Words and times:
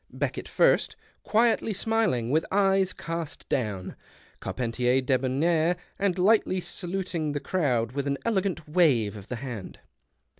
Beckett 0.11 0.47
first, 0.47 0.95
quietly 1.21 1.73
smiling, 1.73 2.31
with 2.31 2.43
eyes 2.51 2.91
cast 2.91 3.47
down, 3.49 3.95
Carpentier 4.39 4.99
debonair 4.99 5.75
and 5.99 6.17
lightly 6.17 6.59
saluting 6.59 7.33
the 7.33 7.39
crowd 7.39 7.91
with 7.91 8.07
an 8.07 8.17
elegant 8.25 8.67
wave 8.67 9.15
of 9.15 9.27
the 9.27 9.35
hand. 9.35 9.77